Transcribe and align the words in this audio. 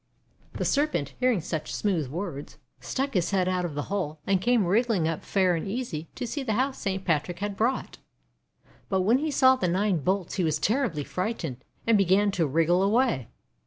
The 0.53 0.65
Serpent, 0.65 1.13
hearing 1.19 1.41
such 1.41 1.71
smooth 1.75 2.07
words, 2.09 2.57
stuck 2.79 3.13
his 3.13 3.29
head 3.29 3.47
out 3.47 3.65
of 3.65 3.75
the 3.75 3.83
hole, 3.83 4.19
and 4.25 4.41
came 4.41 4.65
wriggling 4.65 5.07
up 5.07 5.23
fair 5.23 5.53
and 5.55 5.67
easy 5.67 6.07
to 6.15 6.25
see 6.25 6.41
the 6.41 6.53
house 6.53 6.79
Saint 6.79 7.05
Patrick 7.05 7.37
had 7.37 7.55
brought. 7.55 7.99
But 8.89 9.01
when 9.01 9.19
he 9.19 9.29
saw 9.29 9.55
the 9.57 9.67
nine 9.67 9.99
bolts 9.99 10.37
he 10.37 10.43
was 10.43 10.57
terribly 10.57 11.03
frightened, 11.03 11.63
and 11.85 11.99
began 11.99 12.31
to 12.31 12.47
wriggle 12.47 12.81
away. 12.81 13.27